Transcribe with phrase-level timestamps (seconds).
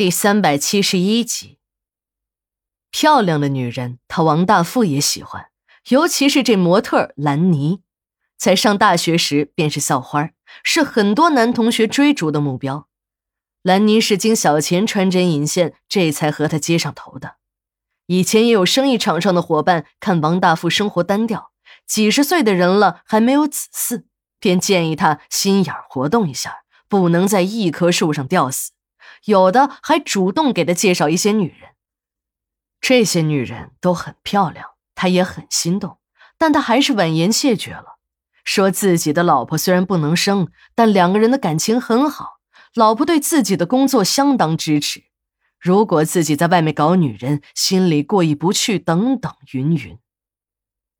[0.00, 1.58] 第三百七十一集，
[2.90, 5.48] 漂亮的女人，他王大富也喜欢，
[5.90, 7.82] 尤其是这模特兰妮，
[8.38, 10.30] 在上大学时便是校花，
[10.64, 12.88] 是很多男同学追逐的目标。
[13.60, 17.36] 兰妮是经小钱穿针引线，这才和他接上头的。
[18.06, 21.52] 以前也有生意场上的伙伴看王大富生活单调，
[21.86, 24.04] 几十岁的人了还没有子嗣，
[24.38, 28.70] 便建议他心眼活动一下，不能在一棵树上吊死。
[29.24, 31.70] 有的还主动给他介绍一些女人，
[32.80, 35.98] 这些女人都很漂亮，他也很心动，
[36.38, 37.98] 但他还是婉言谢绝了，
[38.44, 42.38] 说自己的老婆虽然不能生，但两个人的感情很好，
[42.74, 45.04] 老婆对自己的工作相当支持，
[45.58, 49.98] 如果自己在外面搞女人，心里过意不去，等等云云。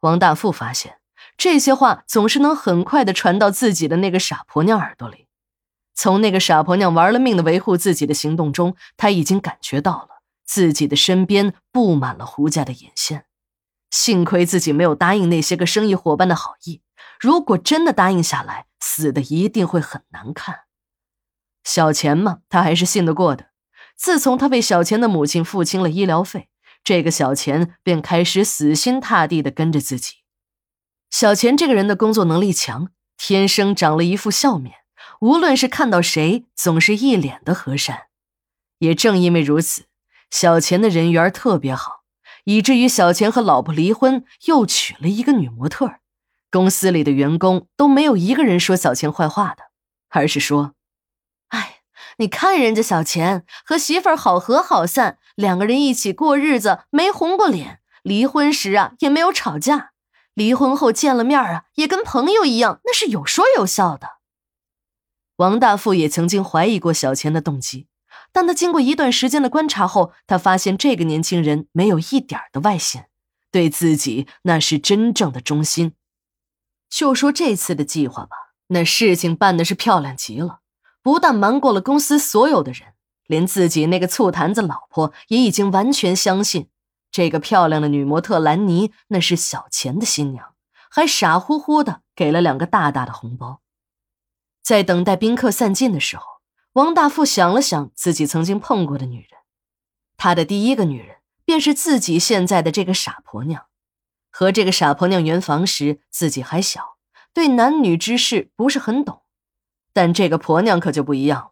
[0.00, 0.98] 王大富发现
[1.36, 5.23] 这些话总是能很快的传到自己的那个傻婆娘耳朵里。
[5.94, 10.08] 从那个傻婆娘玩了命的维护自己的行动中，他已经感觉到了
[10.44, 13.26] 自己的身边布满了胡家的眼线。
[13.90, 16.82] 幸亏自己没有答应那些个生意伙伴的好意，
[17.20, 20.62] 如果真的答应下来，死的一定会很难看。
[21.62, 23.50] 小钱嘛，他还是信得过的。
[23.96, 26.48] 自从他为小钱的母亲付清了医疗费，
[26.82, 30.16] 这个小钱便开始死心塌地的跟着自己。
[31.08, 34.83] 小钱这个人的工作能力强，天生长了一副笑面。
[35.24, 38.08] 无论是看到谁，总是一脸的和善。
[38.80, 39.86] 也正因为如此，
[40.30, 42.02] 小钱的人缘特别好，
[42.44, 45.94] 以至于小钱和老婆离婚，又娶了一个女模特。
[46.50, 49.70] 公司里的员工都没有一个人说小钱坏话的，
[50.10, 50.74] 而是说
[51.48, 51.76] ：“哎，
[52.18, 57.80] 你看人家小钱和媳妇儿好合好散，两个人一起过日子，没红过脸。
[58.02, 59.92] 离婚时啊，也没有吵架；
[60.34, 64.18] 离婚后见了面啊，也跟朋友一样，那是有说有笑的。”
[65.36, 67.88] 王大富也曾经怀疑过小钱的动机，
[68.32, 73.08] 但他经过一段时间的观察后，他发现这个年轻人没有一点的外显，
[73.50, 75.94] 对自己那是真正的忠心。
[76.88, 78.36] 就说这次的计划吧，
[78.68, 80.60] 那事情办的是漂亮极了，
[81.02, 82.94] 不但瞒过了公司所有的人，
[83.26, 86.68] 连自己那个醋坛子老婆也已经完全相信，
[87.10, 90.54] 这个漂亮的女模特兰妮那是小钱的新娘，
[90.88, 93.62] 还傻乎乎的给了两个大大的红包。
[94.64, 96.24] 在等待宾客散尽的时候，
[96.72, 99.28] 王大富想了想自己曾经碰过的女人，
[100.16, 103.66] 他的第一个女人便是自己现在的这个傻婆娘。
[104.30, 106.96] 和这个傻婆娘圆房时，自己还小，
[107.34, 109.20] 对男女之事不是很懂。
[109.92, 111.50] 但这个婆娘可就不一样了，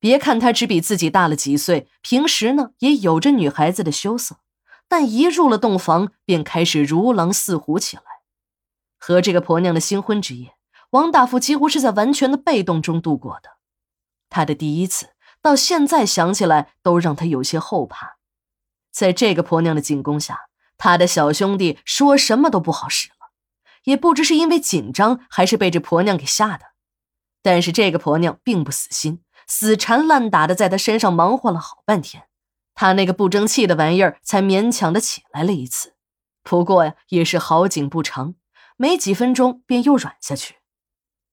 [0.00, 4.38] 别看她只比自己大了几岁，平时呢也有着女孩子的羞涩，
[4.88, 8.02] 但一入了洞房，便开始如狼似虎起来。
[8.98, 10.55] 和这个婆娘的新婚之夜。
[10.90, 13.56] 王大富几乎是在完全的被动中度过的，
[14.28, 15.10] 他的第一次
[15.42, 18.16] 到现在想起来都让他有些后怕。
[18.90, 20.48] 在这个婆娘的进攻下，
[20.78, 23.32] 他的小兄弟说什么都不好使了，
[23.84, 26.66] 也不知是因为紧张还是被这婆娘给吓的。
[27.42, 32.24] 但是这个婆娘并不死心，死缠烂打的在他身上忙活了好半天，
[32.74, 35.94] 他那个不争气的玩意儿才勉强的起来了一次。
[36.42, 38.34] 不过呀，也是好景不长，
[38.76, 40.56] 没几分钟便又软下去。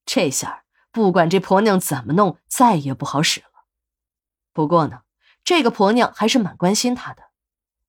[0.06, 3.46] 这下不管这婆娘怎么弄，再也不好使了。
[4.52, 5.00] 不过呢，
[5.42, 7.24] 这个婆娘还是蛮关心他的。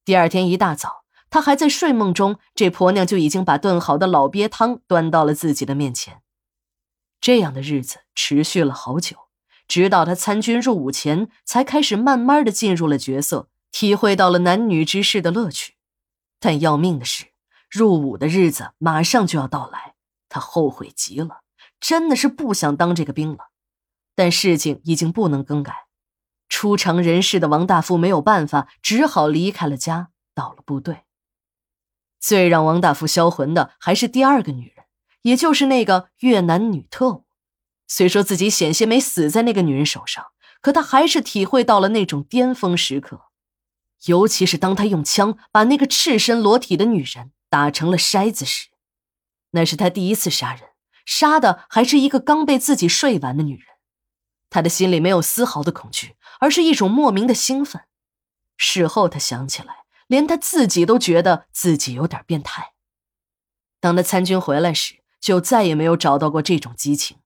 [0.03, 6.21] 第二天一大早，他还在睡梦中，这婆娘就已经把炖好的老鳖汤端到了自己的面前。
[7.21, 9.17] 这样的日子持续了好久，
[9.67, 15.75] 直到他参军入伍前，才开始慢慢的进入了角色，体会到了男女之事的乐趣。
[16.39, 17.25] 但要命的是，
[17.69, 19.95] 入伍的日子马上就要到来，
[20.29, 21.44] 他后悔极了。
[21.79, 23.49] 真的是不想当这个兵了，
[24.15, 25.85] 但事情已经不能更改。
[26.47, 31.03] 出城人世的王大富没有办法，只好离开了家，到了部队。
[32.19, 34.85] 最让王大富销魂的还是第二个女人，
[35.23, 37.25] 也就是那个越南女特务。
[37.87, 40.25] 虽说自己险些没死在那个女人手上，
[40.61, 43.25] 可他还是体会到了那种巅峰时刻。
[44.05, 48.69] 尤其是当他用枪把那个赤身裸体的女人打成了筛子时，
[49.51, 50.69] 那是他第一次杀人。
[51.17, 53.65] 杀的还是一个刚被自己睡完的女人，
[54.49, 57.83] 他的心里没有丝毫的恐惧，而是一种莫名的兴奋。
[58.57, 62.73] 事后他想起来，连他自己都觉得自己有点变态。
[63.79, 67.19] 当他参军回来时，就再也没有找到过这种激情。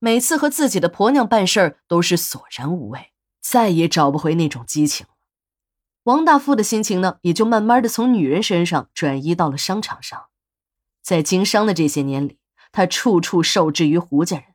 [0.00, 5.12] 每次和自己的婆娘办事儿都是索然无味，再也找不回那种激情了。
[6.02, 10.26] 王大富的心情呢，也就慢慢的从女人身上转移到了商场上。
[11.00, 12.37] 在经商的这些年里。
[12.72, 14.46] 他处处受制于胡家人，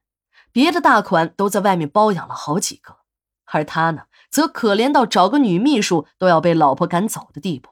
[0.51, 2.97] 别的大款都在外面包养了好几个，
[3.45, 7.71] 而他呢，则可怜到找个女秘书都要被老婆赶走的地步。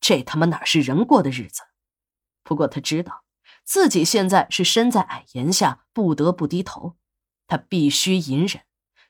[0.00, 1.62] 这他妈哪是人过的日子？
[2.42, 3.24] 不过他知道
[3.64, 6.96] 自己现在是身在矮檐下，不得不低头。
[7.46, 8.62] 他必须隐忍，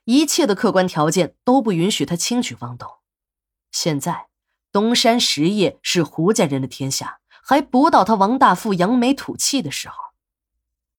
[0.04, 2.88] 一切的客观条件都不允许他轻举妄动。
[3.70, 4.28] 现在
[4.72, 10.09] 东山实业是胡家人的天下，还不到他王大富扬眉吐气的时候。